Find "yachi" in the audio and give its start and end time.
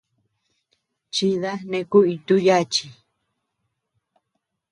2.47-2.85